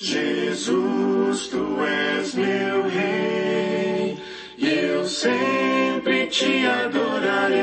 [0.00, 4.16] Jesus, tu és meu rei,
[4.56, 7.58] eu sempre te adorarei.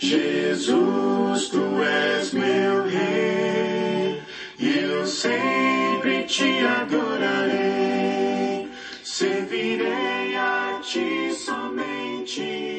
[0.00, 4.20] Jesus, tu és meu rei,
[4.58, 8.68] eu sempre te adorarei.
[9.04, 12.71] Servirei a ti somente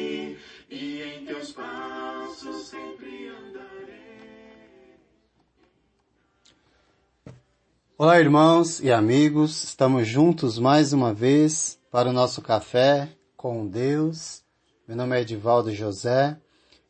[7.96, 14.42] Olá, irmãos e amigos, estamos juntos mais uma vez para o nosso café com Deus.
[14.88, 16.36] Meu nome é Edivaldo José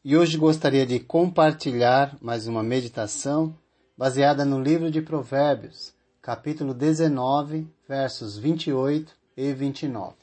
[0.02, 3.55] e hoje gostaria de compartilhar mais uma meditação
[3.95, 5.92] baseada no livro de Provérbios,
[6.23, 10.14] capítulo 19, versos 28 e 29.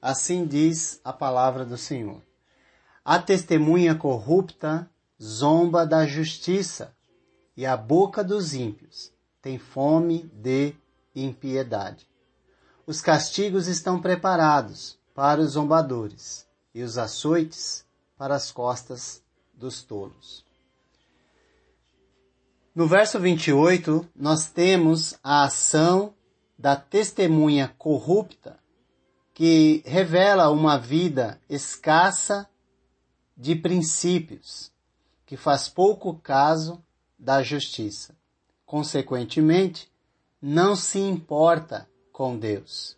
[0.00, 2.22] Assim diz a palavra do Senhor.
[3.04, 4.88] A testemunha corrupta
[5.20, 6.94] zomba da justiça
[7.56, 9.12] e a boca dos ímpios
[9.42, 10.74] tem fome de
[11.14, 12.08] impiedade.
[12.86, 19.22] Os castigos estão preparados para os zombadores e os açoites para as costas
[19.54, 20.44] dos tolos.
[22.74, 26.14] No verso 28, nós temos a ação
[26.58, 28.58] da testemunha corrupta
[29.34, 32.48] que revela uma vida escassa
[33.36, 34.70] de princípios,
[35.24, 36.82] que faz pouco caso
[37.18, 38.19] da justiça
[38.70, 39.90] consequentemente,
[40.40, 42.96] não se importa com Deus.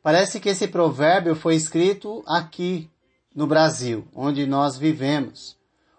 [0.00, 2.88] Parece que esse provérbio foi escrito aqui
[3.34, 5.56] no Brasil, onde nós vivemos,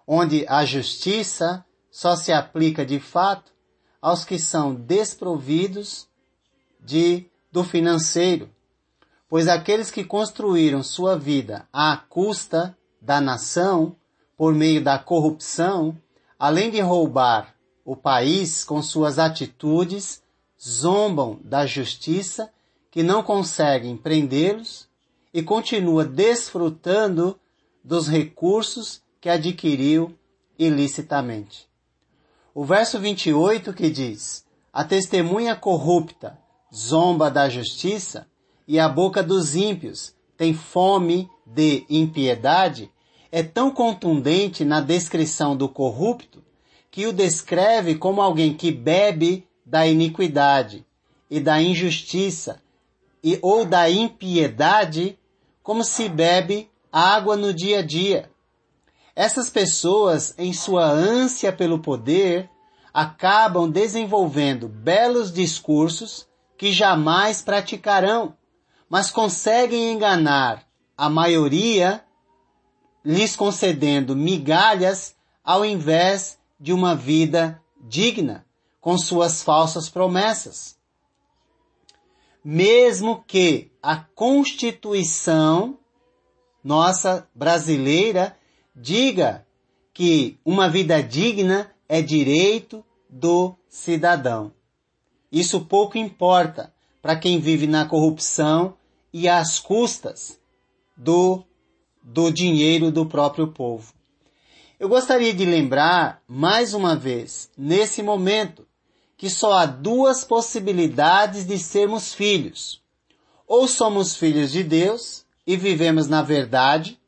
[0.08, 3.52] onde a justiça só se aplica de fato
[4.02, 6.08] aos que são desprovidos
[6.80, 8.50] de do financeiro,
[9.28, 13.98] pois aqueles que construíram sua vida à custa da nação
[14.38, 15.94] por meio da corrupção,
[16.40, 17.57] além de roubar
[17.88, 20.22] o país, com suas atitudes,
[20.62, 22.52] zombam da justiça
[22.92, 24.90] que não conseguem prendê-los
[25.34, 27.40] e continua desfrutando
[27.82, 30.14] dos recursos que adquiriu
[30.60, 31.66] ilicitamente.
[32.54, 36.38] O verso 28 que diz: A testemunha corrupta
[36.76, 38.28] zomba da justiça
[38.68, 42.92] e a boca dos ímpios tem fome de impiedade,
[43.32, 46.46] é tão contundente na descrição do corrupto
[46.92, 50.86] que o descreve como alguém que bebe da iniquidade
[51.30, 52.62] e da injustiça
[53.24, 55.20] e ou da impiedade,
[55.62, 58.30] como se bebe água no dia a dia.
[59.16, 62.50] Essas pessoas, em sua ânsia pelo poder,
[62.94, 66.28] acabam desenvolvendo belos discursos
[66.58, 68.36] que jamais praticarão,
[68.90, 70.64] mas conseguem enganar
[70.98, 72.04] a maioria,
[73.04, 78.46] lhes concedendo migalhas ao invés de uma vida digna
[78.82, 80.78] com suas falsas promessas.
[82.44, 85.78] Mesmo que a Constituição
[86.64, 88.38] nossa brasileira
[88.76, 89.46] diga
[89.94, 94.52] que uma vida digna é direito do cidadão.
[95.32, 98.76] Isso pouco importa para quem vive na corrupção
[99.14, 100.40] e às custas
[100.96, 101.44] do,
[102.04, 103.94] do dinheiro do próprio povo.
[104.80, 108.68] Eu gostaria de lembrar, mais uma vez, nesse momento,
[109.18, 112.84] que só há duas possibilidades de sermos filhos.
[113.48, 117.00] Ou somos filhos de Deus e vivemos na verdade,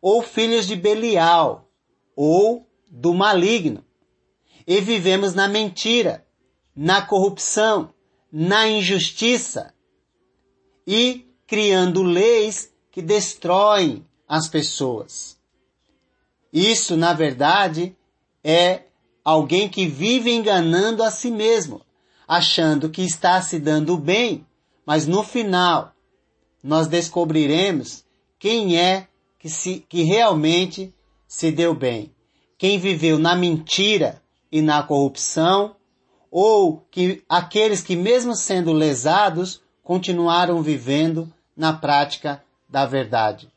[0.00, 1.68] ou filhos de Belial,
[2.16, 3.84] ou do maligno,
[4.66, 6.26] e vivemos na mentira,
[6.74, 7.92] na corrupção,
[8.32, 9.74] na injustiça
[10.86, 15.39] e criando leis que destroem as pessoas.
[16.52, 17.96] Isso, na verdade,
[18.42, 18.82] é
[19.24, 21.82] alguém que vive enganando a si mesmo,
[22.26, 24.46] achando que está se dando bem,
[24.84, 25.92] mas no final
[26.62, 28.04] nós descobriremos
[28.38, 29.08] quem é
[29.38, 30.94] que, se, que realmente
[31.26, 32.12] se deu bem.
[32.58, 34.20] Quem viveu na mentira
[34.52, 35.76] e na corrupção,
[36.30, 43.50] ou que aqueles que mesmo sendo lesados continuaram vivendo na prática da verdade.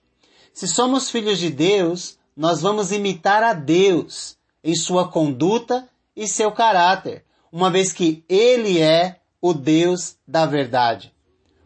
[0.53, 6.51] Se somos filhos de Deus, nós vamos imitar a Deus em sua conduta e seu
[6.51, 11.13] caráter, uma vez que Ele é o Deus da verdade.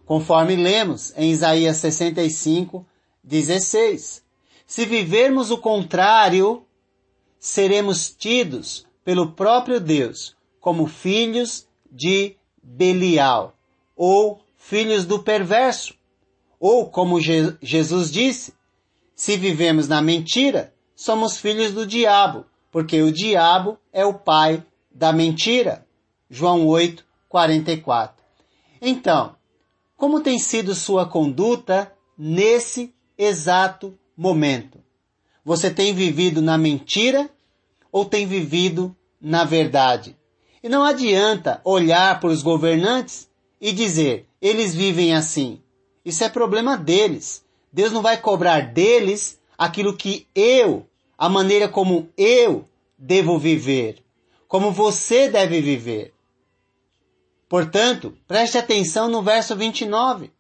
[0.06, 2.86] Conforme lemos em Isaías 65,
[3.24, 4.24] 16.
[4.66, 6.66] Se vivermos o contrário,
[7.40, 13.56] seremos tidos pelo próprio Deus como filhos de Belial,
[13.96, 15.94] ou filhos do perverso,
[16.60, 18.54] ou como Jesus disse,
[19.18, 25.12] se vivemos na mentira, somos filhos do diabo, porque o diabo é o pai da
[25.12, 25.84] mentira.
[26.30, 28.24] João 8, 44.
[28.80, 29.36] Então,
[29.96, 34.78] como tem sido sua conduta nesse exato momento?
[35.44, 37.28] Você tem vivido na mentira
[37.92, 40.16] ou tem vivido na verdade?
[40.62, 43.28] E não adianta olhar para os governantes
[43.60, 45.60] e dizer, eles vivem assim.
[46.06, 47.47] Isso é problema deles.
[47.72, 50.86] Deus não vai cobrar deles aquilo que eu,
[51.18, 52.68] a maneira como eu
[52.98, 54.04] devo viver,
[54.48, 56.14] como você deve viver.
[57.50, 60.32] Portanto, preste atenção no verso 29.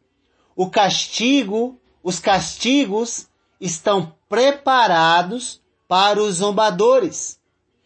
[0.55, 3.27] O castigo, os castigos
[3.59, 7.39] estão preparados para os zombadores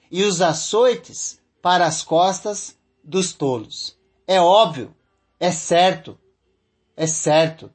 [0.10, 3.98] e os açoites para as costas dos tolos.
[4.28, 4.96] É óbvio,
[5.40, 6.18] é certo,
[6.96, 7.72] é certo.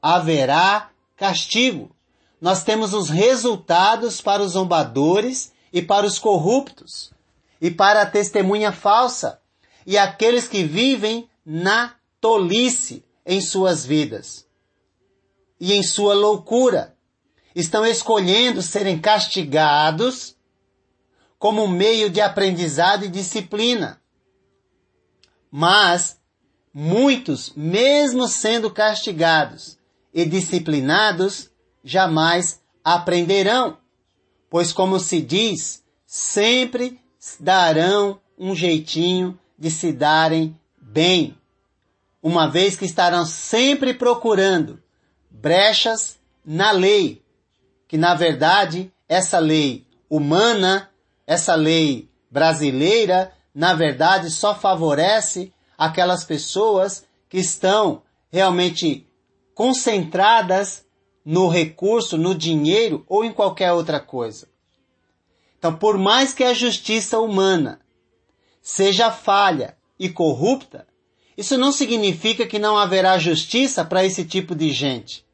[0.00, 0.91] Haverá
[1.22, 1.94] castigo.
[2.40, 7.12] Nós temos os resultados para os zombadores e para os corruptos
[7.60, 9.40] e para a testemunha falsa
[9.86, 14.44] e aqueles que vivem na tolice em suas vidas
[15.60, 16.96] e em sua loucura.
[17.54, 20.34] Estão escolhendo serem castigados
[21.38, 24.02] como meio de aprendizado e disciplina.
[25.48, 26.18] Mas
[26.74, 29.80] muitos, mesmo sendo castigados
[30.12, 31.50] e disciplinados,
[31.82, 33.78] jamais aprenderão,
[34.50, 37.00] pois como se diz, sempre
[37.40, 41.36] darão um jeitinho de se darem bem,
[42.22, 44.82] uma vez que estarão sempre procurando
[45.30, 47.22] brechas na lei,
[47.88, 50.90] que na verdade essa lei humana,
[51.26, 59.06] essa lei brasileira, na verdade só favorece aquelas pessoas que estão realmente
[59.54, 60.84] concentradas
[61.24, 64.48] no recurso, no dinheiro ou em qualquer outra coisa.
[65.58, 67.80] Então, por mais que a justiça humana
[68.60, 70.86] seja falha e corrupta,
[71.36, 75.24] isso não significa que não haverá justiça para esse tipo de gente,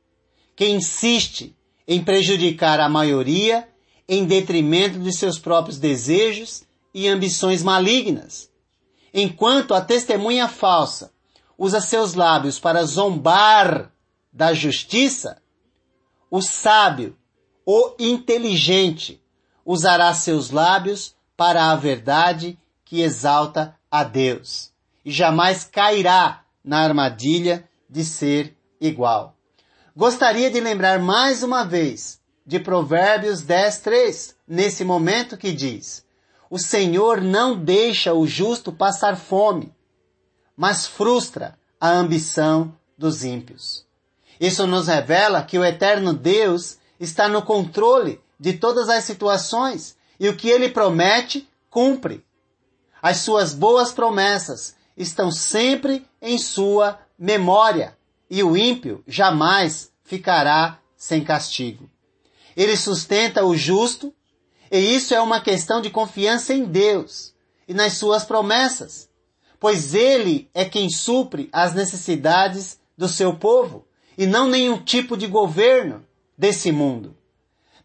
[0.54, 1.56] que insiste
[1.86, 3.68] em prejudicar a maioria
[4.08, 6.62] em detrimento de seus próprios desejos
[6.94, 8.50] e ambições malignas.
[9.12, 11.10] Enquanto a testemunha falsa
[11.56, 13.92] usa seus lábios para zombar
[14.32, 15.40] da justiça,
[16.30, 17.16] o sábio,
[17.64, 19.22] o inteligente,
[19.64, 24.72] usará seus lábios para a verdade que exalta a Deus
[25.08, 29.34] e jamais cairá na armadilha de ser igual.
[29.96, 36.04] Gostaria de lembrar mais uma vez de Provérbios 10, 3, nesse momento que diz:
[36.50, 39.74] O Senhor não deixa o justo passar fome,
[40.54, 43.87] mas frustra a ambição dos ímpios.
[44.40, 50.28] Isso nos revela que o eterno Deus está no controle de todas as situações e
[50.28, 52.24] o que ele promete, cumpre.
[53.02, 57.96] As suas boas promessas estão sempre em sua memória
[58.30, 61.88] e o ímpio jamais ficará sem castigo.
[62.56, 64.12] Ele sustenta o justo
[64.70, 67.34] e isso é uma questão de confiança em Deus
[67.66, 69.08] e nas suas promessas,
[69.60, 73.87] pois ele é quem supre as necessidades do seu povo
[74.18, 76.04] e não nenhum tipo de governo
[76.36, 77.16] desse mundo.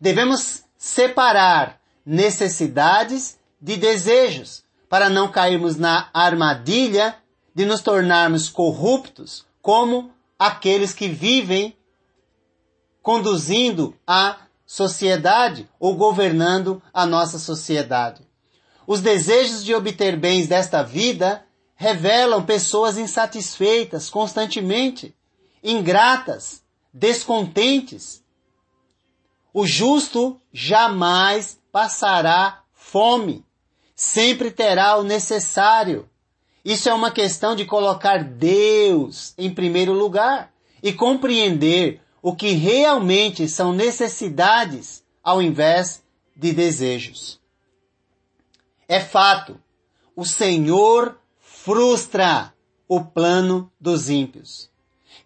[0.02, 7.16] Devemos separar necessidades de desejos para não cairmos na armadilha
[7.54, 11.78] de nos tornarmos corruptos como aqueles que vivem
[13.02, 18.28] conduzindo a sociedade ou governando a nossa sociedade.
[18.88, 25.16] Os desejos de obter bens desta vida revelam pessoas insatisfeitas constantemente,
[25.64, 28.24] ingratas, descontentes.
[29.54, 33.46] O justo jamais passará fome
[33.96, 36.10] sempre terá o necessário.
[36.64, 43.48] Isso é uma questão de colocar Deus em primeiro lugar e compreender o que realmente
[43.48, 46.04] são necessidades ao invés
[46.36, 47.40] de desejos.
[48.88, 49.60] É fato,
[50.16, 52.54] o Senhor frustra
[52.88, 54.70] o plano dos ímpios,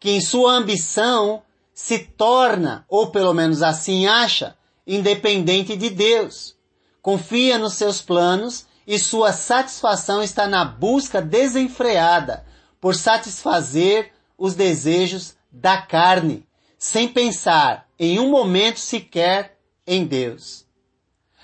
[0.08, 1.42] que em sua ambição
[1.74, 4.56] se torna, ou pelo menos assim acha,
[4.88, 6.56] independente de Deus
[7.02, 12.46] confia nos seus planos e sua satisfação está na busca desenfreada
[12.80, 16.46] por satisfazer os desejos da carne,
[16.78, 20.66] sem pensar em um momento sequer em Deus.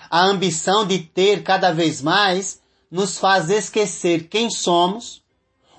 [0.09, 5.22] A ambição de ter cada vez mais nos faz esquecer quem somos,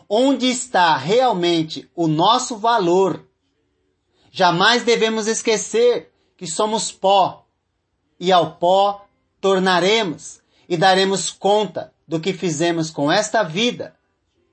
[0.08, 3.26] onde está realmente o nosso valor.
[4.30, 7.46] Jamais devemos esquecer que somos pó
[8.18, 9.06] e ao pó
[9.40, 13.94] tornaremos e daremos conta do que fizemos com esta vida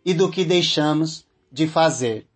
[0.06, 2.28] e do que deixamos de fazer.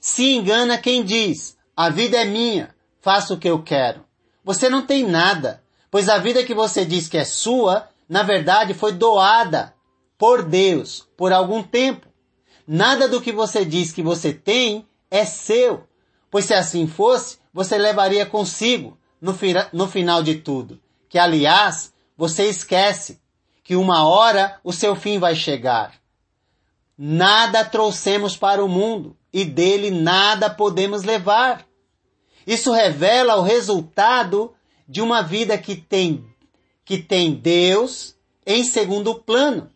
[0.00, 4.04] Se engana quem diz, a vida é minha, faço o que eu quero.
[4.44, 8.74] Você não tem nada, pois a vida que você diz que é sua, na verdade
[8.74, 9.74] foi doada
[10.16, 12.07] por Deus por algum tempo.
[12.70, 15.88] Nada do que você diz que você tem é seu,
[16.30, 19.34] pois se assim fosse, você levaria consigo no,
[19.72, 23.18] no final de tudo, que aliás, você esquece
[23.64, 25.94] que uma hora o seu fim vai chegar.
[26.96, 31.66] Nada trouxemos para o mundo e dele nada podemos levar.
[32.46, 34.54] Isso revela o resultado
[34.86, 36.22] de uma vida que tem,
[36.84, 39.70] que tem Deus em segundo plano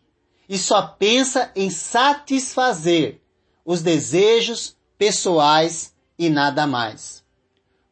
[0.47, 3.21] e só pensa em satisfazer
[3.65, 7.23] os desejos pessoais e nada mais.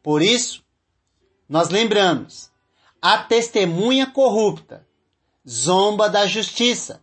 [0.02, 0.62] Por isso,
[1.48, 2.50] nós lembramos,
[3.00, 4.86] a testemunha corrupta
[5.48, 7.02] zomba da justiça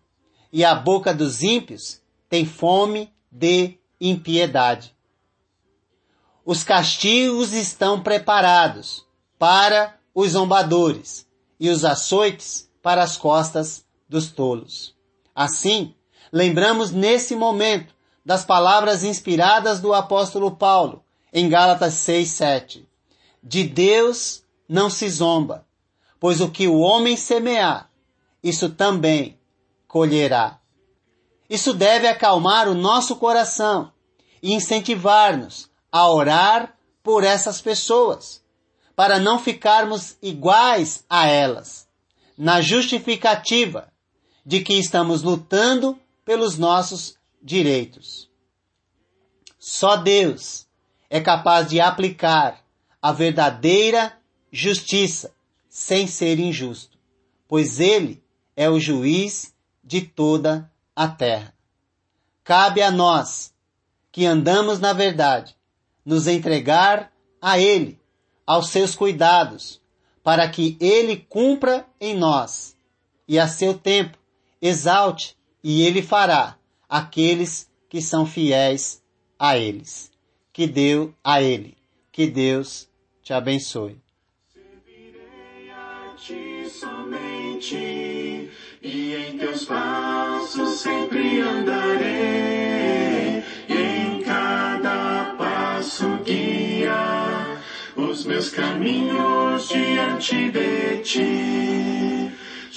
[0.51, 4.95] e a boca dos ímpios tem fome de impiedade.
[6.45, 9.05] Os castigos estão preparados
[9.37, 11.27] para os zombadores
[11.59, 14.95] e os açoites para as costas dos tolos.
[15.39, 15.95] Assim,
[16.33, 22.89] lembramos nesse momento das palavras inspiradas do apóstolo Paulo em Gálatas 6, 7.
[23.41, 25.65] De Deus não se zomba,
[26.19, 27.89] pois o que o homem semear,
[28.43, 29.39] isso também
[29.87, 30.59] colherá.
[31.49, 33.93] Isso deve acalmar o nosso coração
[34.43, 38.43] e incentivar-nos a orar por essas pessoas,
[38.93, 41.87] para não ficarmos iguais a elas,
[42.37, 43.88] na justificativa
[44.49, 48.27] de que estamos lutando pelos nossos direitos.
[49.59, 50.65] Só Deus
[51.07, 52.59] é capaz de aplicar
[52.99, 54.17] a verdadeira
[54.51, 55.31] justiça
[55.69, 56.97] sem ser injusto,
[57.47, 58.23] pois Ele
[58.55, 59.53] é o juiz
[59.83, 61.53] de toda a terra.
[62.43, 63.53] Cabe a nós,
[64.11, 65.55] que andamos na verdade,
[66.03, 67.99] nos entregar a Ele,
[68.47, 69.79] aos seus cuidados,
[70.23, 72.75] para que Ele cumpra em nós
[73.27, 74.17] e a seu tempo
[74.61, 79.01] exalte e Ele fará aqueles que são fiéis
[79.37, 80.11] a eles.
[80.51, 81.77] Que deu a Ele.
[82.11, 82.89] Que Deus
[83.21, 83.97] te abençoe.
[84.51, 88.49] Servirei a ti somente
[88.81, 92.09] e em teus passos sempre andarei.
[93.69, 97.61] E em cada passo guia
[97.95, 102.18] os meus caminhos diante de ti.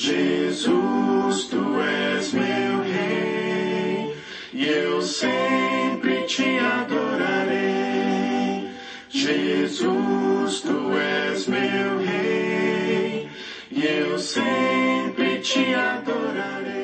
[0.03, 4.17] Jesus, tu és meu rei
[4.53, 7.63] e eu sempre te adorarei.
[9.09, 13.29] Jesus, tu és meu rei
[13.71, 16.82] e eu sempre te adorarei.